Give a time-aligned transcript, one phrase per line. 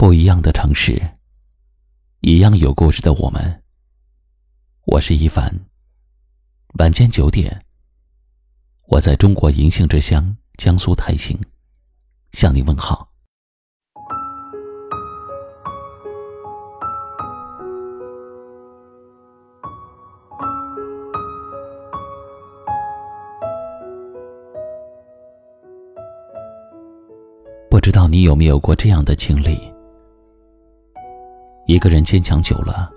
[0.00, 0.98] 不一样的城市，
[2.20, 3.62] 一样有故事的我们。
[4.86, 5.54] 我是一凡。
[6.78, 7.66] 晚间九点，
[8.86, 11.38] 我在中国银杏之乡江苏台兴
[12.32, 13.10] 向你问好。
[27.68, 29.69] 不知道你有没有过这样的经历？
[31.70, 32.90] 一个人坚强久了，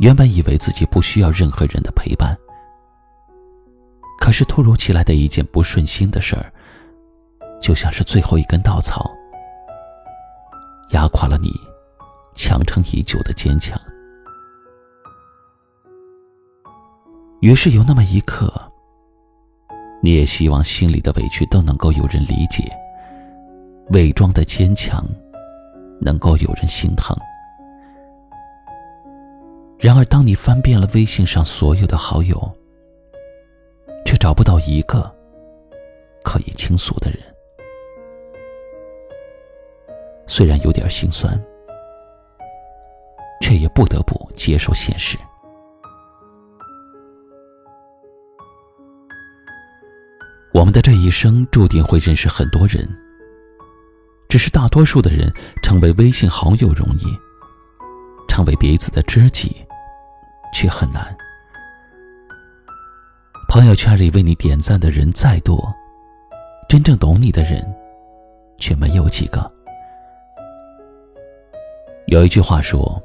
[0.00, 2.36] 原本以为自己不需要任何人的陪伴，
[4.20, 6.52] 可是突如其来的一件不顺心的事儿，
[7.58, 9.10] 就像是最后一根稻草，
[10.90, 11.50] 压垮了你
[12.34, 13.80] 强撑已久的坚强。
[17.40, 18.52] 于是有那么一刻，
[20.02, 22.70] 你也希望心里的委屈都能够有人理解。
[23.92, 25.02] 伪装的坚强，
[25.98, 27.16] 能够有人心疼。
[29.78, 32.52] 然而，当你翻遍了微信上所有的好友，
[34.04, 35.10] 却找不到一个
[36.24, 37.20] 可以倾诉的人。
[40.26, 41.40] 虽然有点心酸，
[43.40, 45.16] 却也不得不接受现实。
[50.52, 52.88] 我们的这一生注定会认识很多人。
[54.28, 55.32] 只是大多数的人
[55.62, 57.04] 成为微信好友容易，
[58.28, 59.64] 成为彼此的知己
[60.52, 61.16] 却很难。
[63.48, 65.74] 朋友圈里为你点赞的人再多，
[66.68, 67.66] 真正懂你的人
[68.58, 69.50] 却没有几个。
[72.06, 73.02] 有一句话说：“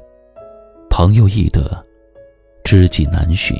[0.90, 1.84] 朋友易得，
[2.62, 3.56] 知己难寻。”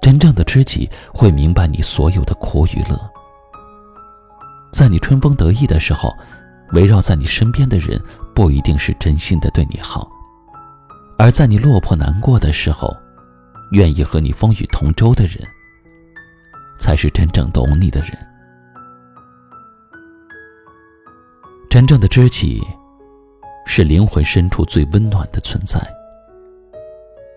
[0.00, 2.98] 真正的知己会明白你所有的苦与乐。
[4.72, 6.12] 在你春风得意的时候，
[6.72, 8.00] 围绕在你身边的人
[8.34, 10.06] 不一定是真心的对你好；
[11.16, 12.94] 而在你落魄难过的时候，
[13.70, 15.46] 愿意和你风雨同舟的人，
[16.78, 18.10] 才是真正懂你的人。
[21.70, 22.62] 真正的知己，
[23.66, 25.80] 是灵魂深处最温暖的存在。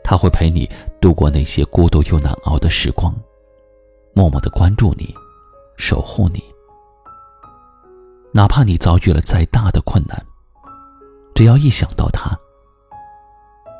[0.03, 0.69] 他会陪你
[1.01, 3.13] 度过那些孤独又难熬的时光，
[4.13, 5.13] 默默的关注你，
[5.77, 6.41] 守护你。
[8.31, 10.23] 哪怕你遭遇了再大的困难，
[11.35, 12.37] 只要一想到他，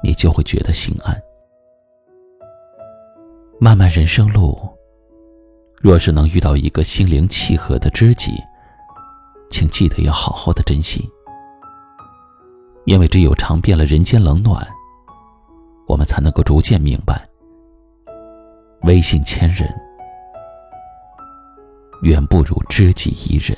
[0.08, 1.22] 你就会觉得心安。
[3.60, 4.58] 漫漫人生路，
[5.82, 8.32] 若是能遇到一个心灵契合的知己，
[9.50, 11.06] 请记得要好好的珍惜，
[12.86, 14.66] 因为只有尝遍了人间冷暖，
[15.90, 17.22] 我们才能够逐渐明白，
[18.84, 19.70] 微信千人，
[22.04, 23.58] 远不如知己一人。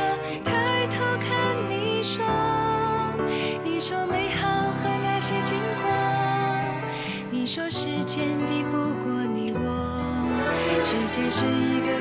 [11.11, 12.00] 界是一个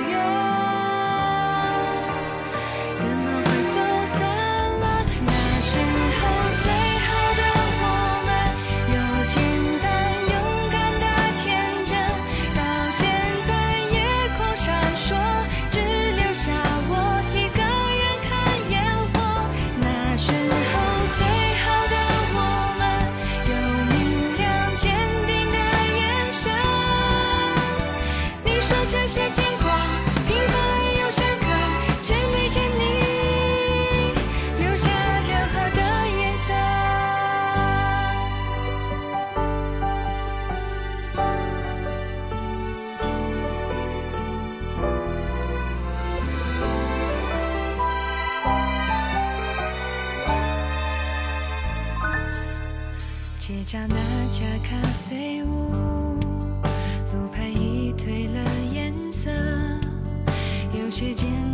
[53.51, 53.97] 街角那
[54.31, 55.73] 家咖啡屋
[57.13, 59.29] 路牌已褪了颜色
[60.73, 61.50] 有些简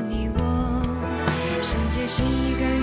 [0.00, 0.40] 你我。
[1.62, 2.79] 世界是一个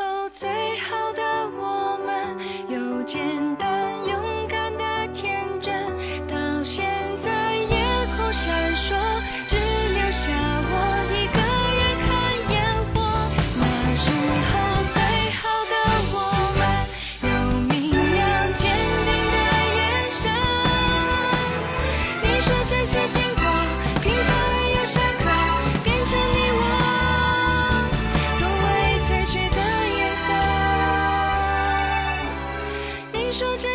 [0.00, 0.48] 哦，最
[0.78, 1.22] 好的
[1.58, 2.34] 我们，
[2.68, 3.20] 有简
[3.56, 5.74] 单勇敢的天真，
[6.26, 6.86] 到现
[7.22, 9.09] 在夜空闪烁。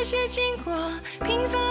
[0.06, 0.72] 些经过
[1.24, 1.65] 平凡